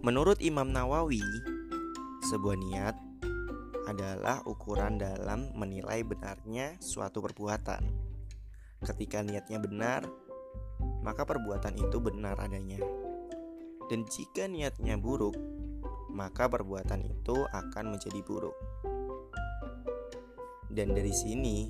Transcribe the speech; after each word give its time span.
Menurut 0.00 0.40
Imam 0.40 0.72
Nawawi, 0.72 1.20
sebuah 2.32 2.56
niat 2.56 2.96
adalah 3.84 4.40
ukuran 4.48 4.96
dalam 4.96 5.52
menilai 5.52 6.00
benarnya 6.00 6.80
suatu 6.80 7.20
perbuatan. 7.20 7.84
Ketika 8.80 9.20
niatnya 9.20 9.60
benar, 9.60 10.08
maka 11.04 11.28
perbuatan 11.28 11.76
itu 11.76 12.00
benar 12.00 12.40
adanya. 12.40 12.80
Dan 13.92 14.08
jika 14.08 14.48
niatnya 14.48 14.96
buruk, 14.96 15.36
maka 16.08 16.48
perbuatan 16.48 17.04
itu 17.04 17.36
akan 17.52 17.92
menjadi 17.92 18.24
buruk. 18.24 18.56
Dan 20.72 20.96
dari 20.96 21.12
sini 21.12 21.68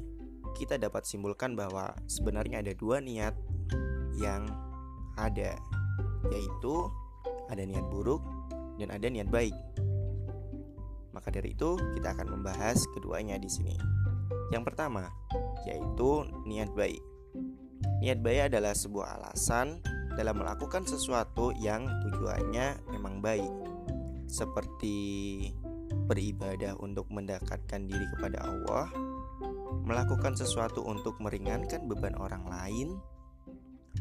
kita 0.54 0.78
dapat 0.78 1.02
simpulkan 1.02 1.58
bahwa 1.58 1.98
sebenarnya 2.06 2.62
ada 2.62 2.78
dua 2.78 3.02
niat 3.02 3.34
yang 4.14 4.46
ada, 5.18 5.58
yaitu 6.30 6.76
ada 7.50 7.62
niat 7.66 7.84
buruk 7.90 8.22
dan 8.78 8.94
ada 8.94 9.10
niat 9.10 9.28
baik. 9.28 9.54
Maka 11.10 11.28
dari 11.34 11.52
itu, 11.52 11.74
kita 11.98 12.14
akan 12.14 12.38
membahas 12.38 12.78
keduanya 12.94 13.36
di 13.36 13.50
sini. 13.50 13.74
Yang 14.54 14.72
pertama, 14.72 15.10
yaitu 15.66 16.24
niat 16.46 16.70
baik. 16.72 17.02
Niat 18.00 18.22
baik 18.22 18.54
adalah 18.54 18.72
sebuah 18.72 19.20
alasan 19.20 19.82
dalam 20.14 20.40
melakukan 20.40 20.86
sesuatu 20.86 21.52
yang 21.58 21.86
tujuannya 22.06 22.88
memang 22.94 23.20
baik, 23.20 23.52
seperti 24.30 24.96
beribadah 26.06 26.78
untuk 26.78 27.06
mendekatkan 27.10 27.86
diri 27.86 28.06
kepada 28.16 28.46
Allah, 28.46 28.86
melakukan 29.86 30.34
sesuatu 30.38 30.82
untuk 30.86 31.18
meringankan 31.18 31.86
beban 31.86 32.14
orang 32.18 32.46
lain, 32.46 32.88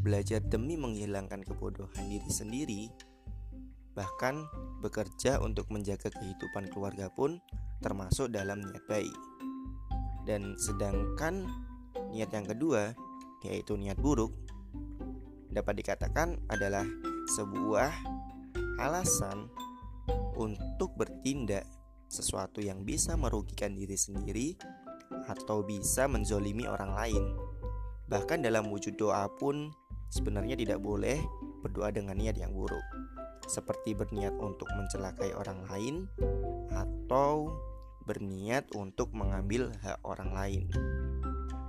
belajar 0.02 0.41
demi 0.41 0.77
menghilangkan 0.77 1.41
kebodohan 1.45 2.06
diri 2.09 2.30
sendiri, 2.30 2.81
Bahkan 4.00 4.36
bekerja 4.80 5.44
untuk 5.44 5.67
menjaga 5.75 6.08
kehidupan 6.08 6.72
keluarga 6.72 7.11
pun 7.11 7.44
termasuk 7.83 8.31
dalam 8.31 8.64
niat 8.64 8.88
baik. 8.88 9.11
Dan 10.23 10.56
sedangkan 10.56 11.44
niat 12.16 12.31
yang 12.31 12.47
kedua, 12.47 12.95
yaitu 13.44 13.75
niat 13.75 14.00
buruk, 14.00 14.31
dapat 15.52 15.83
dikatakan 15.83 16.39
adalah 16.47 16.88
sebuah 17.36 17.91
alasan 18.80 19.52
untuk 20.39 20.95
bertindak 20.95 21.67
sesuatu 22.08 22.63
yang 22.63 22.88
bisa 22.88 23.19
merugikan 23.19 23.75
diri 23.75 24.00
sendiri 24.00 24.56
atau 25.28 25.59
bisa 25.67 26.08
menzolimi 26.08 26.63
orang 26.72 26.95
lain. 26.95 27.23
Bahkan 28.08 28.47
dalam 28.47 28.72
wujud 28.72 28.95
doa 28.95 29.28
pun 29.28 29.75
sebenarnya 30.08 30.56
tidak 30.56 30.80
boleh 30.80 31.19
berdoa 31.59 31.91
dengan 31.91 32.16
niat 32.16 32.39
yang 32.39 32.56
buruk 32.56 32.81
seperti 33.50 33.97
berniat 33.97 34.38
untuk 34.38 34.69
mencelakai 34.78 35.33
orang 35.33 35.66
lain 35.66 35.95
atau 36.69 37.50
berniat 38.06 38.69
untuk 38.78 39.09
mengambil 39.17 39.73
hak 39.81 39.97
orang 40.06 40.30
lain. 40.38 40.64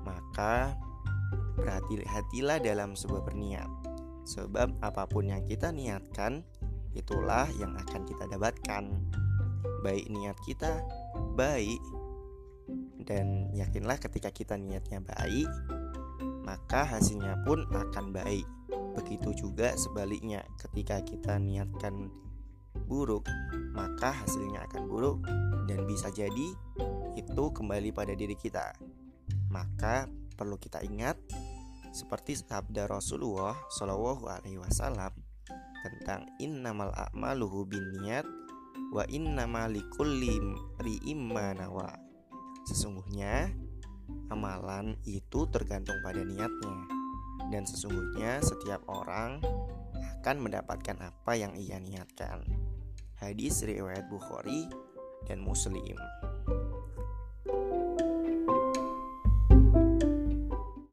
Maka 0.05 0.77
berhati-hatilah 1.57 2.61
dalam 2.61 2.93
sebuah 2.93 3.25
berniat. 3.25 3.69
Sebab 4.29 4.85
apa 4.85 5.09
pun 5.09 5.33
yang 5.33 5.41
kita 5.49 5.73
niatkan, 5.73 6.45
itulah 6.93 7.49
yang 7.57 7.73
akan 7.81 8.05
kita 8.05 8.29
dapatkan. 8.29 8.85
Baik 9.81 10.07
niat 10.13 10.37
kita 10.45 10.85
baik 11.37 11.81
dan 13.09 13.49
yakinlah 13.57 13.97
ketika 13.97 14.29
kita 14.29 14.55
niatnya 14.61 15.01
baik, 15.01 15.49
maka 16.45 16.85
hasilnya 16.85 17.41
pun 17.49 17.65
akan 17.73 18.13
baik. 18.13 18.47
Begitu 18.95 19.47
juga 19.47 19.75
sebaliknya, 19.79 20.43
ketika 20.59 20.99
kita 21.07 21.39
niatkan 21.39 22.11
buruk, 22.87 23.27
maka 23.75 24.11
hasilnya 24.11 24.67
akan 24.71 24.83
buruk 24.91 25.19
dan 25.71 25.87
bisa 25.87 26.11
jadi 26.11 26.55
itu 27.15 27.45
kembali 27.55 27.95
pada 27.95 28.15
diri 28.15 28.35
kita. 28.35 28.75
Maka 29.51 30.07
perlu 30.35 30.59
kita 30.59 30.83
ingat 30.83 31.19
seperti 31.91 32.39
sabda 32.39 32.87
Rasulullah 32.87 33.59
Shallallahu 33.75 34.31
Alaihi 34.31 34.63
Wasallam 34.63 35.11
tentang 35.83 36.31
innamal 36.39 36.95
a'maluhu 36.95 37.67
niat 37.99 38.27
wa 38.95 39.03
innamal 39.11 39.71
likulli 39.71 40.39
nawa. 41.59 41.95
Sesungguhnya 42.67 43.51
amalan 44.31 44.99
itu 45.07 45.47
tergantung 45.51 45.99
pada 46.03 46.23
niatnya 46.23 47.00
dan 47.51 47.67
sesungguhnya 47.67 48.41
setiap 48.41 48.87
orang 48.87 49.43
akan 50.23 50.37
mendapatkan 50.41 50.97
apa 51.03 51.33
yang 51.37 51.53
ia 51.59 51.77
niatkan. 51.83 52.47
Hadis 53.21 53.67
riwayat 53.67 54.09
Bukhari 54.09 54.71
dan 55.29 55.45
Muslim. 55.45 55.99